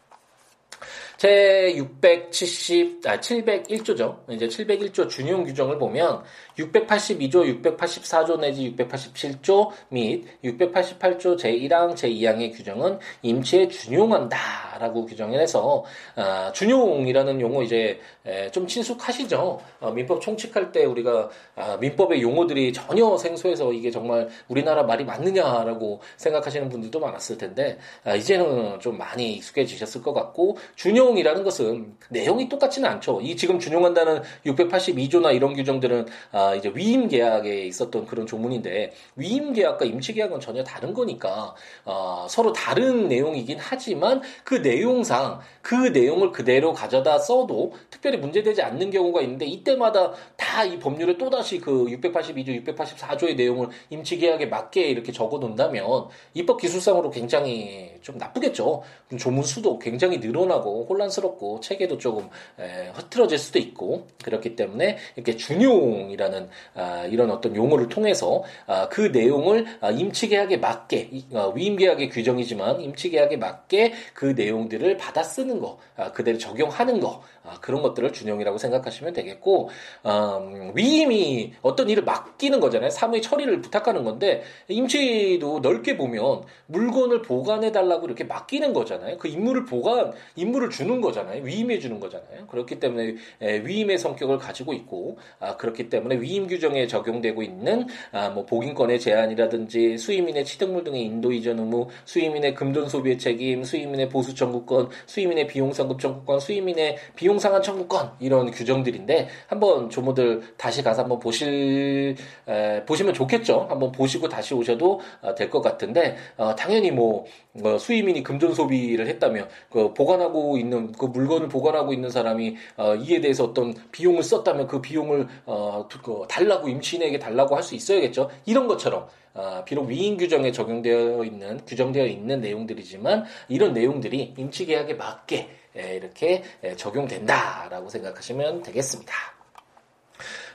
제 1.17 1.73
670, 1.75 3.07
아, 3.07 3.19
701조죠. 3.19 4.17
이제 4.29 4.47
701조 4.47 5.09
준용 5.09 5.43
규정을 5.45 5.77
보면 5.77 6.23
682조, 6.57 7.61
684조 7.63 8.39
내지 8.39 8.75
687조 8.75 9.71
및 9.89 10.25
688조 10.43 11.37
제1항, 11.37 11.95
제2항의 11.95 12.53
규정은 12.55 12.99
임치에 13.21 13.67
준용한다 13.69 14.37
라고 14.79 15.05
규정을 15.05 15.39
해서 15.39 15.83
아, 16.15 16.51
준용이라는 16.51 17.39
용어 17.41 17.63
이제 17.63 17.99
에, 18.25 18.51
좀 18.51 18.67
친숙하시죠. 18.67 19.61
어, 19.79 19.91
민법 19.91 20.21
총칙할 20.21 20.71
때 20.71 20.85
우리가 20.85 21.29
아, 21.55 21.77
민법의 21.77 22.21
용어들이 22.21 22.73
전혀 22.73 23.17
생소해서 23.17 23.71
이게 23.71 23.91
정말 23.91 24.27
우리나라 24.47 24.83
말이 24.83 25.05
맞느냐라고 25.05 26.01
생각하시는 26.17 26.69
분들도 26.69 26.99
많았을 26.99 27.37
텐데 27.37 27.77
아, 28.03 28.15
이제는 28.15 28.79
좀 28.79 28.97
많이 28.97 29.33
익숙해지셨을 29.33 30.01
것 30.01 30.13
같고 30.13 30.57
준용 30.75 31.04
이라는 31.17 31.43
것은 31.43 31.95
내용이 32.09 32.49
똑같지는 32.49 32.89
않죠. 32.89 33.21
이 33.21 33.37
지금 33.37 33.59
준용한다는 33.59 34.21
682조나 34.45 35.33
이런 35.33 35.53
규정들은 35.53 36.07
아, 36.33 36.55
이제 36.55 36.71
위임 36.75 37.07
계약에 37.07 37.65
있었던 37.67 38.05
그런 38.05 38.27
조문인데 38.27 38.91
위임 39.15 39.53
계약과 39.53 39.85
임치 39.85 40.13
계약은 40.13 40.41
전혀 40.41 40.63
다른 40.63 40.93
거니까 40.93 41.55
어, 41.85 42.27
서로 42.29 42.51
다른 42.51 43.07
내용이긴 43.07 43.57
하지만 43.61 44.21
그 44.43 44.55
내용상 44.55 45.39
그 45.61 45.75
내용을 45.75 46.31
그대로 46.31 46.73
가져다 46.73 47.17
써도 47.19 47.73
특별히 47.89 48.17
문제되지 48.17 48.61
않는 48.61 48.91
경우가 48.91 49.21
있는데 49.21 49.45
이때마다 49.45 50.11
다 50.35 50.65
이 50.65 50.79
법률에 50.79 51.17
또다시 51.17 51.59
그 51.59 51.85
682조, 51.85 52.65
684조의 52.65 53.35
내용을 53.35 53.69
임치 53.89 54.17
계약에 54.17 54.47
맞게 54.47 54.81
이렇게 54.81 55.11
적어 55.11 55.37
놓는다면 55.37 56.07
입법 56.33 56.59
기술상으로 56.59 57.09
굉장히 57.11 57.91
좀 58.01 58.17
나쁘겠죠. 58.17 58.83
조문 59.17 59.43
수도 59.43 59.79
굉장히 59.79 60.17
늘어나고 60.17 60.85
혼란스럽고 60.95 61.59
체계도 61.59 61.97
조금 61.97 62.29
에, 62.59 62.89
흐트러질 62.93 63.37
수도 63.37 63.59
있고 63.59 64.07
그렇기 64.23 64.55
때문에 64.55 64.97
이렇게 65.15 65.35
준용이라는 65.35 66.49
아, 66.73 67.05
이런 67.05 67.31
어떤 67.31 67.55
용어를 67.55 67.89
통해서 67.89 68.43
아, 68.65 68.87
그 68.89 69.01
내용을 69.01 69.65
아, 69.81 69.91
임치계약에 69.91 70.57
맞게 70.57 71.09
어, 71.33 71.51
위임계약의 71.55 72.09
규정이지만 72.09 72.81
임치계약에 72.81 73.37
맞게 73.37 73.93
그 74.13 74.25
내용들을 74.25 74.97
받아 74.97 75.23
쓰는 75.23 75.59
거 75.59 75.79
아, 75.95 76.11
그대로 76.11 76.37
적용하는 76.37 76.99
거 76.99 77.23
아, 77.45 77.59
그런 77.61 77.81
것들을 77.81 78.11
준용이라고 78.13 78.57
생각하시면 78.57 79.13
되겠고 79.13 79.69
음, 80.05 80.71
위임이 80.75 81.53
어떤 81.61 81.89
일을 81.89 82.03
맡기는 82.03 82.59
거잖아요. 82.59 82.89
사무의 82.89 83.21
처리를 83.21 83.61
부탁하는 83.61 84.03
건데 84.03 84.43
임치도 84.67 85.59
넓게 85.59 85.97
보면 85.97 86.43
물건을 86.67 87.21
보관해 87.21 87.71
달라고 87.71 88.05
이렇게 88.05 88.23
맡기는 88.23 88.73
거잖아요. 88.73 89.17
그 89.17 89.27
임무를 89.27 89.65
보관 89.65 90.13
임무를 90.35 90.69
주는 90.69 91.01
거잖아요. 91.01 91.43
위임해 91.43 91.79
주는 91.79 91.99
거잖아요. 91.99 92.47
그렇기 92.47 92.79
때문에 92.79 93.15
위임의 93.63 93.97
성격을 93.97 94.37
가지고 94.37 94.73
있고 94.73 95.17
아, 95.39 95.57
그렇기 95.57 95.89
때문에 95.89 96.19
위임 96.19 96.47
규정에 96.47 96.87
적용되고 96.87 97.43
있는 97.43 97.87
아, 98.11 98.29
뭐 98.29 98.45
복인권의 98.45 98.99
제한이라든지 98.99 99.97
수임인의 99.97 100.45
취득물 100.45 100.83
등의 100.83 101.03
인도 101.03 101.31
이전 101.31 101.59
의무, 101.59 101.87
수임인의 102.05 102.55
금돈 102.55 102.89
소비의 102.89 103.17
책임, 103.17 103.63
수임인의 103.63 104.09
보수 104.09 104.33
청구권, 104.33 104.89
수임인의 105.05 105.47
비용 105.47 105.73
상급 105.73 105.99
청구권, 105.99 106.39
수임인의 106.39 106.97
비용 107.15 107.34
상한 107.37 107.61
청구권 107.61 108.13
이런 108.21 108.49
규정들인데 108.51 109.27
한번 109.47 109.89
조모들 109.89 110.55
다시 110.57 110.81
가서 110.81 111.01
한번 111.03 111.19
보실 111.19 112.15
에, 112.47 112.85
보시면 112.85 113.13
좋겠죠. 113.13 113.67
한번 113.69 113.91
보시고 113.91 114.29
다시 114.29 114.53
오셔도 114.53 115.01
어, 115.21 115.35
될것 115.35 115.61
같은데 115.61 116.15
어, 116.37 116.55
당연히 116.55 116.91
뭐 116.91 117.25
어, 117.63 117.77
수임인이 117.77 118.23
금전 118.23 118.53
소비를 118.53 119.07
했다면 119.07 119.49
그 119.69 119.93
보관하고 119.93 120.57
있는 120.57 120.91
그 120.93 121.05
물건을 121.05 121.49
보관하고 121.49 121.91
있는 121.91 122.09
사람이 122.09 122.55
어, 122.77 122.95
이에 122.95 123.19
대해서 123.21 123.43
어떤 123.43 123.73
비용을 123.91 124.23
썼다면 124.23 124.67
그 124.67 124.81
비용을 124.81 125.27
어, 125.45 125.87
그 126.01 126.23
달라고 126.29 126.69
임신에게 126.69 127.19
달라고 127.19 127.55
할 127.55 127.65
수 127.65 127.73
있어야겠죠. 127.75 128.29
이런 128.45 128.67
것처럼 128.67 129.07
어, 129.33 129.63
비록 129.65 129.87
위임 129.87 130.15
규정에 130.17 130.51
적용되어 130.51 131.23
있는 131.25 131.59
규정되어 131.65 132.05
있는 132.05 132.39
내용들이지만 132.39 133.25
이런 133.49 133.73
내용들이 133.73 134.35
임치 134.37 134.67
계약에 134.67 134.93
맞게 134.93 135.35
에, 135.37 135.49
이렇게 135.75 136.43
에, 136.63 136.75
적용된다라고 136.75 137.89
생각하시면 137.89 138.63
되겠습니다. 138.63 139.13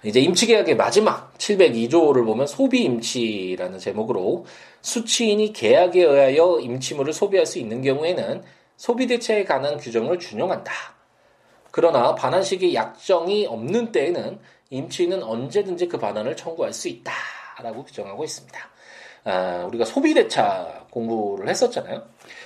이제 0.02 0.20
임치계약의 0.20 0.76
마지막 0.76 1.36
702조를 1.36 2.24
보면 2.24 2.46
소비임치라는 2.46 3.78
제목으로 3.78 4.46
수취인이 4.80 5.52
계약에 5.52 6.02
의하여 6.02 6.58
임치물을 6.60 7.12
소비할 7.12 7.44
수 7.44 7.58
있는 7.58 7.82
경우에는 7.82 8.42
소비대체에 8.78 9.44
관한 9.44 9.76
규정을 9.76 10.18
준용한다. 10.18 10.72
그러나 11.70 12.14
반환 12.14 12.42
시기 12.42 12.74
약정이 12.74 13.46
없는 13.46 13.92
때에는 13.92 14.40
임치인은 14.70 15.22
언제든지 15.22 15.88
그 15.88 15.98
반환을 15.98 16.34
청구할 16.36 16.72
수 16.72 16.88
있다라고 16.88 17.84
규정하고 17.84 18.24
있습니다. 18.24 18.70
아, 19.24 19.64
우리가 19.68 19.84
소비대차 19.84 20.86
공부를 20.90 21.48
했었잖아요. 21.48 22.02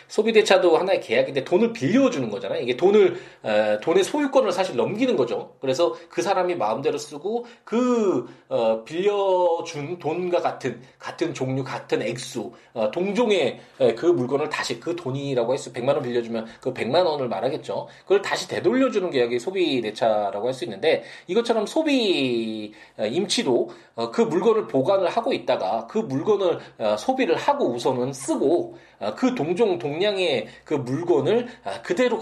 소비대차도 0.08 0.76
하나의 0.76 1.00
계약인데 1.00 1.44
돈을 1.44 1.72
빌려주는 1.72 2.28
거잖아요. 2.30 2.60
이게 2.60 2.76
돈을 2.76 3.16
에, 3.44 3.80
돈의 3.80 4.04
소유권을 4.04 4.52
사실 4.52 4.76
넘기는 4.76 5.16
거죠. 5.16 5.54
그래서 5.60 5.94
그 6.08 6.22
사람이 6.22 6.54
마음대로 6.56 6.98
쓰고 6.98 7.46
그 7.64 8.26
어, 8.48 8.84
빌려준 8.84 9.98
돈과 9.98 10.40
같은 10.40 10.82
같은 10.98 11.32
종류 11.32 11.64
같은 11.64 12.02
액수 12.02 12.52
어, 12.74 12.90
동종의 12.90 13.60
에, 13.80 13.94
그 13.94 14.06
물건을 14.06 14.48
다시 14.50 14.78
그 14.78 14.94
돈이라고 14.94 15.52
할수 15.52 15.72
100만 15.72 15.88
원 15.88 16.02
빌려주면 16.02 16.46
그 16.60 16.72
100만 16.74 17.06
원을 17.06 17.28
말하겠죠. 17.28 17.88
그걸 18.02 18.20
다시 18.22 18.46
되돌려주는 18.48 19.10
계약이 19.10 19.38
소비대차라고 19.38 20.46
할 20.46 20.54
수 20.54 20.64
있는데 20.64 21.02
이것처럼 21.26 21.66
소비 21.66 22.72
임치도 22.98 23.70
어, 23.96 24.10
그 24.10 24.20
물건을 24.22 24.66
보관을 24.68 25.08
하고 25.08 25.32
있다가 25.32 25.86
그 25.88 25.98
물건을 25.98 26.54
어, 26.54 26.60
소비를 26.98 27.36
하고 27.36 27.66
우선은 27.70 28.12
쓰고 28.12 28.78
어, 29.00 29.14
그 29.14 29.34
동종 29.34 29.78
동량의 29.78 30.48
그 30.64 30.74
물건을 30.74 31.48
아, 31.64 31.82
그대로 31.82 32.18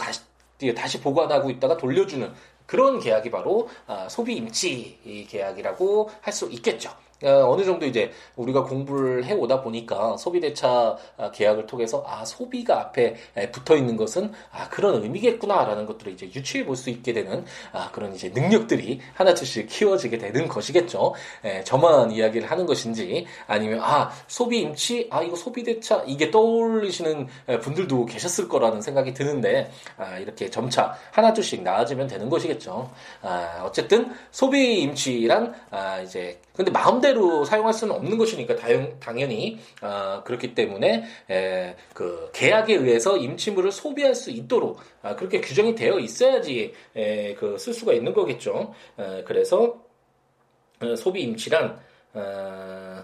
다시 0.76 1.00
보관하고 1.00 1.50
있다가 1.50 1.76
돌려주는 1.76 2.32
그런 2.66 3.00
계약이 3.00 3.30
바로 3.30 3.68
소비 4.08 4.36
임치 4.36 5.26
계약이라고 5.28 6.08
할 6.20 6.32
수 6.32 6.48
있겠죠. 6.52 6.90
어, 7.24 7.50
어느 7.50 7.64
정도 7.64 7.86
이제 7.86 8.10
우리가 8.36 8.64
공부를 8.64 9.24
해 9.24 9.32
오다 9.32 9.62
보니까 9.62 10.16
소비대차 10.18 10.96
아, 11.16 11.30
계약을 11.30 11.66
통해서 11.66 12.04
아 12.06 12.24
소비가 12.24 12.80
앞에 12.80 13.16
붙어 13.52 13.76
있는 13.76 13.96
것은 13.96 14.32
아 14.50 14.68
그런 14.68 15.02
의미겠구나라는 15.02 15.86
것들을 15.86 16.12
이제 16.12 16.26
유추해 16.34 16.64
볼 16.64 16.82
수 16.82 16.90
있게 16.90 17.12
되는 17.12 17.44
아 17.72 17.90
그런 17.92 18.14
이제 18.14 18.28
능력들이 18.30 19.00
하나둘씩 19.14 19.68
키워지게 19.68 20.18
되는 20.18 20.48
것이겠죠. 20.48 21.14
에, 21.44 21.62
저만 21.64 22.10
이야기를 22.10 22.50
하는 22.50 22.66
것인지 22.66 23.26
아니면 23.46 23.80
아 23.80 24.10
소비 24.26 24.60
임치 24.60 25.08
아 25.10 25.22
이거 25.22 25.36
소비대차 25.36 26.04
이게 26.06 26.30
떠올리시는 26.30 27.28
분들도 27.62 28.06
계셨을 28.06 28.48
거라는 28.48 28.82
생각이 28.82 29.14
드는데 29.14 29.70
아 29.96 30.18
이렇게 30.18 30.50
점차 30.50 30.94
하나둘씩 31.12 31.62
나아지면 31.62 32.08
되는 32.08 32.28
것이겠죠. 32.28 32.90
아 33.22 33.62
어쨌든 33.64 34.12
소비 34.30 34.80
임치란 34.80 35.54
아 35.70 36.00
이제 36.00 36.40
근데 36.54 36.70
마음대로 36.70 37.11
사용할 37.44 37.72
수는 37.72 37.94
없는 37.94 38.18
것이니까 38.18 38.56
당연히 39.00 39.58
어, 39.80 40.22
그렇기 40.24 40.54
때문에 40.54 41.04
에, 41.30 41.76
그 41.94 42.30
계약에 42.32 42.74
의해서 42.74 43.16
임치물을 43.16 43.72
소비할 43.72 44.14
수 44.14 44.30
있도록 44.30 44.80
아, 45.02 45.16
그렇게 45.16 45.40
규정이 45.40 45.74
되어 45.74 45.98
있어야지 45.98 46.72
에, 46.96 47.34
그쓸 47.34 47.74
수가 47.74 47.92
있는 47.92 48.12
거겠죠. 48.12 48.74
에, 48.98 49.22
그래서 49.24 49.76
어, 50.80 50.96
소비 50.96 51.22
임치란 51.22 51.78
어, 52.14 53.02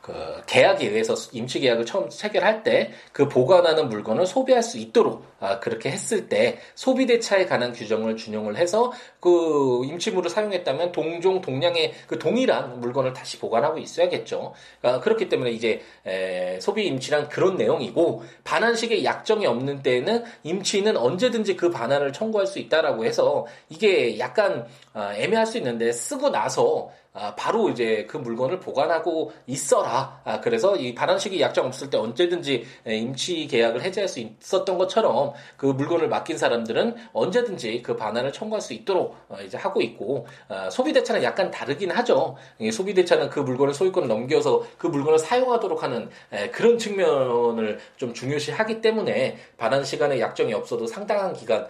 그 0.00 0.12
계약에 0.46 0.86
의해서 0.86 1.14
임치 1.32 1.60
계약을 1.60 1.86
처음 1.86 2.10
체결할 2.10 2.62
때 2.62 2.92
그 3.14 3.28
보관하는 3.28 3.88
물건을 3.88 4.26
소비할 4.26 4.62
수 4.62 4.76
있도록 4.76 5.24
아, 5.33 5.33
그렇게 5.60 5.90
했을 5.90 6.28
때 6.28 6.58
소비 6.74 7.06
대차에 7.06 7.46
관한 7.46 7.72
규정을 7.72 8.16
준용을 8.16 8.56
해서 8.56 8.92
그 9.20 9.82
임치물을 9.84 10.30
사용했다면 10.30 10.92
동종 10.92 11.40
동량의 11.40 11.94
그 12.06 12.18
동일한 12.18 12.80
물건을 12.80 13.12
다시 13.12 13.38
보관하고 13.38 13.78
있어야겠죠. 13.78 14.54
아, 14.82 15.00
그렇기 15.00 15.28
때문에 15.28 15.50
이제 15.50 15.82
에, 16.06 16.58
소비 16.60 16.86
임치란 16.86 17.28
그런 17.28 17.56
내용이고 17.56 18.22
반환식의 18.44 19.04
약정이 19.04 19.46
없는 19.46 19.82
때에는 19.82 20.24
임치는 20.42 20.96
언제든지 20.96 21.56
그 21.56 21.70
반환을 21.70 22.12
청구할 22.12 22.46
수 22.46 22.58
있다라고 22.58 23.04
해서 23.04 23.46
이게 23.68 24.18
약간 24.18 24.66
아, 24.92 25.14
애매할 25.14 25.46
수 25.46 25.58
있는데 25.58 25.92
쓰고 25.92 26.30
나서 26.30 26.90
아, 27.16 27.32
바로 27.36 27.68
이제 27.68 28.06
그 28.10 28.16
물건을 28.16 28.58
보관하고 28.58 29.32
있어라. 29.46 30.20
아, 30.24 30.40
그래서 30.40 30.74
이 30.74 30.96
반환식이 30.96 31.40
약정 31.40 31.66
없을 31.66 31.88
때 31.88 31.96
언제든지 31.96 32.64
임치 32.86 33.46
계약을 33.46 33.82
해제할 33.82 34.08
수 34.08 34.18
있었던 34.18 34.76
것처럼 34.76 35.32
그 35.56 35.66
물건을 35.66 36.08
맡긴 36.08 36.38
사람들은 36.38 36.96
언제든지 37.12 37.82
그 37.82 37.96
반환을 37.96 38.32
청구할 38.32 38.60
수 38.60 38.72
있도록 38.72 39.16
어, 39.28 39.38
이제 39.44 39.56
하고 39.56 39.80
있고 39.82 40.26
아, 40.48 40.70
소비 40.70 40.92
대차는 40.92 41.22
약간 41.22 41.50
다르긴 41.50 41.90
하죠. 41.90 42.36
소비 42.72 42.94
대차는 42.94 43.30
그 43.30 43.40
물건을 43.40 43.74
소유권을 43.74 44.08
넘겨서 44.08 44.64
그 44.78 44.86
물건을 44.86 45.18
사용하도록 45.18 45.82
하는 45.82 46.08
그런 46.52 46.78
측면을 46.78 47.78
좀 47.96 48.14
중요시하기 48.14 48.80
때문에 48.80 49.36
반환 49.56 49.84
시간에 49.84 50.20
약정이 50.20 50.52
없어도 50.54 50.86
상당한 50.86 51.32
기간 51.32 51.66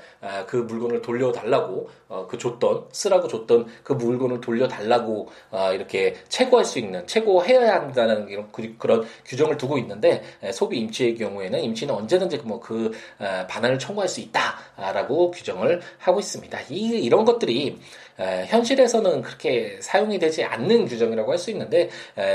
그 0.47 0.57
물건을 0.57 1.03
돌려달라고 1.03 1.89
어, 2.15 2.27
그 2.29 2.39
줬던 2.39 2.87
쓰라고 2.93 3.27
줬던 3.27 3.67
그 3.83 3.93
물건을 3.93 4.41
돌려달라고 4.41 5.29
아, 5.51 5.73
이렇게 5.73 6.15
최고할 6.29 6.65
수 6.65 6.79
있는 6.79 7.07
최고해야 7.07 7.75
한다는 7.75 8.29
이런 8.29 8.49
그, 8.53 8.87
런 8.87 9.05
규정을 9.25 9.57
두고 9.57 9.79
있는데 9.79 10.23
소비 10.53 10.79
임치의 10.79 11.17
경우에는 11.17 11.61
임치는 11.61 11.95
언제든지 11.95 12.39
뭐그 12.39 12.93
아, 13.19 13.47
반환을 13.55 13.79
청구할 13.79 14.09
수 14.09 14.21
있다라고 14.21 15.31
규정을 15.31 15.81
하고 15.99 16.19
있습니다. 16.19 16.59
이 16.71 16.89
이런 17.05 17.25
것들이 17.25 17.79
현실에서는 18.19 19.23
그렇게 19.23 19.79
사용이 19.81 20.19
되지 20.19 20.45
않는 20.45 20.87
규정이라고 20.87 21.31
할 21.31 21.39
수 21.45 21.51
있는데 21.51 21.91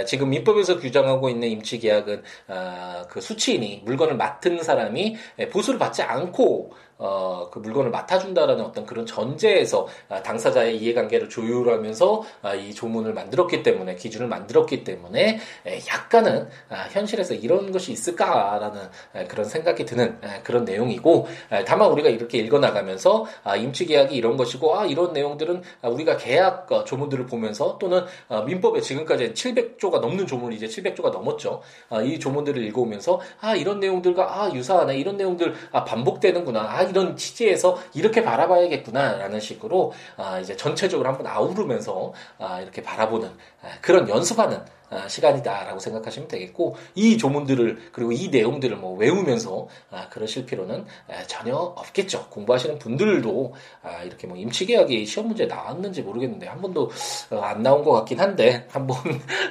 지금 0.06 0.30
민법에서 0.30 0.78
규정하고 0.78 1.30
있는 1.30 1.48
임치 1.48 1.80
계약은 1.80 2.22
아, 2.48 3.06
그 3.10 3.22
수취인이 3.22 3.82
물건을 3.86 4.16
맡은 4.16 4.62
사람이 4.62 5.16
보수를 5.52 5.80
받지 5.80 6.04
않고 6.04 6.74
어, 7.00 7.50
그 7.50 7.60
물건을 7.60 7.92
맡아준다라는 7.92 8.64
어떤 8.64 8.86
그런 8.86 9.06
전제에서 9.06 9.88
아, 10.10 10.22
당사자의 10.22 10.78
이해관계를 10.78 11.30
조율하면서 11.30 12.24
아, 12.42 12.56
이 12.56 12.74
조문을 12.74 13.14
만들었기 13.14 13.64
때문에 13.64 13.96
기준을 13.96 14.28
만들었기 14.28 14.84
때문에 14.84 15.40
에, 15.66 15.80
약간은 15.88 16.50
아, 16.68 16.88
현실에서 16.92 17.36
이런 17.36 17.72
것이 17.72 17.94
있을까라는 17.94 18.82
에, 19.16 19.26
그런 19.26 19.46
생각이 19.46 19.86
드는 19.86 20.20
에, 20.24 20.42
그런 20.44 20.66
내용이고 20.66 21.28
다만 21.66 21.90
우리가 21.92 22.10
이렇게 22.10 22.38
읽어나가면서 22.40 23.26
아, 23.44 23.56
임치계약이 23.56 24.14
이런 24.14 24.36
것이고 24.36 24.78
아, 24.78 24.86
이런 24.86 25.14
내용들은 25.14 25.64
우리가 25.84 26.18
계약 26.18 26.70
어, 26.72 26.84
조문들을 26.84 27.28
보면서 27.28 27.78
또는 27.78 28.04
어, 28.28 28.42
민법에 28.42 28.82
지금까지 28.82 29.34
700조가 29.34 30.02
넘는 30.02 30.28
조문이 30.28 30.58
이제 30.58 30.68
700조가 30.68 31.12
넘었죠. 31.12 31.62
아, 31.90 32.02
이 32.02 32.20
조문들을 32.20 32.62
읽어오면서 32.66 33.22
아 33.40 33.56
이런 33.56 33.80
내용들과 33.80 34.42
아 34.44 34.54
유사하네 34.54 34.98
이런 34.98 35.16
내용들 35.16 35.54
아 35.72 35.86
반복되는구나 35.86 36.60
아 36.62 36.89
이런 36.90 37.16
취지에서 37.16 37.80
이렇게 37.94 38.24
바라봐야겠구나라는 38.24 39.40
식으로 39.40 39.94
아, 40.18 40.40
이제 40.40 40.56
전체적으로 40.56 41.10
한번 41.10 41.28
아우르면서 41.28 42.14
아, 42.38 42.62
이렇게 42.62 42.82
바라보는 42.82 43.30
아, 43.62 43.68
그런 43.82 44.10
연습하는 44.10 44.58
아, 44.58 44.79
시간이다라고 45.08 45.80
생각하시면 45.80 46.28
되겠고 46.28 46.76
이 46.96 47.18
조문들을 47.18 47.90
그리고 47.92 48.12
이 48.12 48.30
내용들을 48.30 48.78
뭐 48.78 48.98
외우면서 48.98 49.68
아, 49.92 50.10
그러실 50.10 50.46
필요는 50.46 50.86
전혀 51.28 51.56
없겠죠. 51.56 52.28
공부하시는 52.30 52.80
분들도 52.80 53.54
아, 53.84 54.04
이렇게 54.04 54.28
뭐 54.28 54.38
임치계약이 54.38 55.06
시험 55.06 55.28
문제 55.28 55.46
나왔는지 55.46 56.02
모르겠는데 56.02 56.48
한 56.48 56.62
번도 56.62 56.90
어, 57.32 57.40
안 57.40 57.62
나온 57.62 57.84
것 57.84 57.92
같긴 57.92 58.20
한데 58.20 58.68
한번 58.72 58.98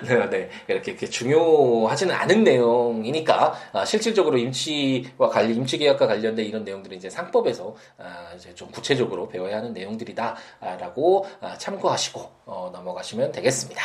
네, 0.06 0.28
네, 0.28 0.50
이렇게, 0.68 0.92
이렇게 0.92 1.06
중요하지는 1.06 2.14
않은 2.14 2.44
내용이니까 2.44 3.54
실질적으로 3.86 4.38
임치와 4.38 5.28
관리 5.30 5.54
임치계약과 5.54 6.06
관련된 6.06 6.46
이런 6.46 6.64
내용들은 6.64 6.96
이제 6.96 7.10
상법에서 7.10 7.74
이제 8.36 8.54
좀 8.54 8.70
구체적으로 8.70 9.28
배워야 9.28 9.58
하는 9.58 9.72
내용들이다라고 9.72 11.26
참고하시고 11.58 12.30
어, 12.46 12.70
넘어가시면 12.72 13.32
되겠습니다. 13.32 13.82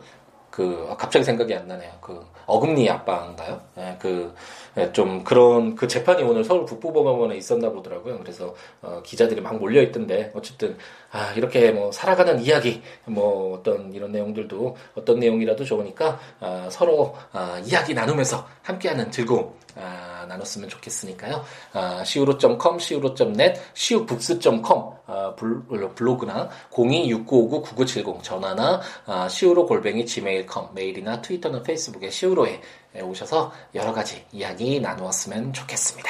그 0.56 0.88
아, 0.90 0.96
갑자기 0.96 1.26
생각이 1.26 1.54
안 1.54 1.68
나네요. 1.68 1.92
그 2.00 2.26
어금니 2.46 2.90
아빠인가요? 2.90 3.60
예, 3.78 3.98
그좀 4.00 5.18
예, 5.18 5.24
그런 5.26 5.76
그 5.76 5.86
재판이 5.86 6.24
오늘 6.24 6.46
서울 6.46 6.64
북부법원에 6.64 7.36
있었나 7.36 7.70
보더라고요. 7.72 8.20
그래서 8.20 8.56
어, 8.82 9.02
기자들이 9.04 9.42
막 9.42 9.58
몰려 9.58 9.82
있던데 9.82 10.32
어쨌든 10.34 10.78
아 11.12 11.34
이렇게 11.36 11.72
뭐 11.72 11.92
살아가는 11.92 12.40
이야기 12.40 12.82
뭐 13.04 13.58
어떤 13.58 13.94
이런 13.94 14.14
내용들도 14.14 14.78
어떤 14.96 15.20
내용이라도 15.20 15.66
좋으니까 15.66 16.20
아, 16.40 16.70
서로 16.72 17.18
아, 17.34 17.62
이야기 17.66 17.94
나누면서 17.94 18.48
함께하는 18.62 19.12
즐거움 19.12 19.52
아, 19.76 20.15
나눴으면 20.26 20.70
좋겠으니까요. 20.70 21.44
아, 21.74 22.02
siwo.com, 22.02 22.78
siwo.net, 22.78 23.62
siwobooks.com 23.74 24.96
아, 25.08 25.36
블로그나 25.36 26.50
026959-9970 26.72 28.24
전화나 28.24 28.82
아, 29.06 29.26
siwo 29.26 29.66
골뱅이 29.66 30.06
gmail.com 30.06 30.74
메일이나 30.74 31.22
트위터나 31.22 31.62
페이스북에 31.62 32.08
siwo에 32.08 32.62
오셔서 33.02 33.52
여러 33.74 33.94
가지 33.94 34.26
이야기 34.32 34.80
나누었으면 34.80 35.54
좋겠습니다. 35.54 36.10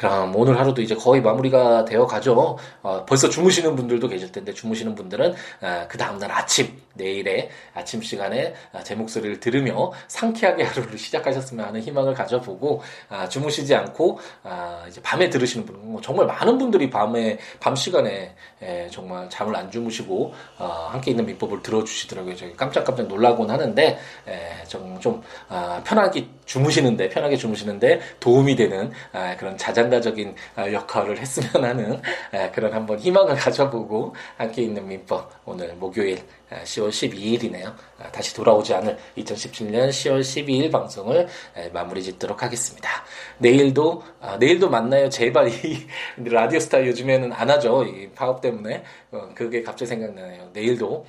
그럼 0.00 0.34
오늘 0.34 0.58
하루도 0.58 0.80
이제 0.80 0.94
거의 0.94 1.20
마무리가 1.20 1.84
되어 1.84 2.06
가죠. 2.06 2.56
어, 2.82 3.04
벌써 3.04 3.28
주무시는 3.28 3.76
분들도 3.76 4.08
계실 4.08 4.32
텐데 4.32 4.54
주무시는 4.54 4.94
분들은 4.94 5.34
어, 5.60 5.84
그 5.90 5.98
다음날 5.98 6.32
아침 6.32 6.80
내일의 6.94 7.50
아침 7.74 8.00
시간에 8.00 8.54
어, 8.72 8.80
제 8.82 8.94
목소리를 8.94 9.40
들으며 9.40 9.92
상쾌하게 10.08 10.64
하루를 10.72 10.96
시작하셨으면 10.96 11.66
하는 11.66 11.82
희망을 11.82 12.14
가져보고 12.14 12.80
아, 13.10 13.28
주무시지 13.28 13.74
않고 13.74 14.18
아, 14.42 14.86
이제 14.88 15.02
밤에 15.02 15.28
들으시는 15.28 15.66
분뭐 15.66 16.00
정말 16.00 16.24
많은 16.24 16.56
분들이 16.56 16.88
밤에 16.88 17.38
밤 17.60 17.76
시간에 17.76 18.34
에, 18.62 18.88
정말 18.90 19.28
잠을 19.28 19.54
안 19.54 19.70
주무시고 19.70 20.32
어, 20.58 20.88
함께 20.92 21.10
있는 21.10 21.26
민법을 21.26 21.62
들어주시더라고요. 21.62 22.36
깜짝깜짝 22.56 23.06
놀라곤 23.06 23.50
하는데 23.50 23.98
에, 24.26 24.64
좀, 24.66 24.98
좀 24.98 25.22
아, 25.50 25.82
편하게 25.84 26.26
주무시는데 26.50 27.08
편하게 27.10 27.36
주무시는데 27.36 28.00
도움이 28.18 28.56
되는 28.56 28.90
아, 29.12 29.36
그런 29.36 29.56
자장가적인 29.56 30.34
아, 30.56 30.72
역할을 30.72 31.18
했으면 31.18 31.64
하는 31.64 32.02
아, 32.32 32.50
그런 32.50 32.74
한번 32.74 32.98
희망을 32.98 33.36
가져보고 33.38 34.16
함께 34.36 34.62
있는 34.62 34.86
민법 34.88 35.30
오늘 35.44 35.74
목요일 35.74 36.18
10월 36.50 36.88
12일이네요. 36.88 37.72
다시 38.10 38.34
돌아오지 38.34 38.74
않을 38.74 38.98
2017년 39.18 39.88
10월 39.90 40.20
12일 40.20 40.72
방송을 40.72 41.28
마무리 41.72 42.02
짓도록 42.02 42.42
하겠습니다. 42.42 42.90
내일도 43.38 44.02
내일도 44.40 44.68
만나요. 44.68 45.08
제발 45.08 45.46
이 45.46 45.86
라디오스타 46.18 46.84
요즘에는 46.84 47.32
안 47.32 47.50
하죠. 47.50 47.84
이 47.84 48.10
파업 48.10 48.40
때문에 48.40 48.82
어, 49.12 49.28
그게 49.34 49.62
갑자기 49.62 49.88
생각나네요. 49.88 50.50
내일도 50.52 51.04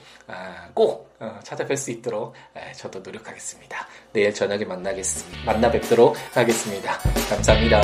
꼭 0.73 1.11
어, 1.19 1.39
찾아뵐 1.43 1.77
수 1.77 1.91
있도록 1.91 2.33
저도 2.75 2.99
노력하겠습니다. 2.99 3.87
내일 4.13 4.33
저녁에 4.33 4.65
만나겠습니다. 4.65 5.43
만나 5.45 5.69
뵙도록 5.69 6.15
하겠습니다. 6.33 6.97
감사합니다. 7.29 7.81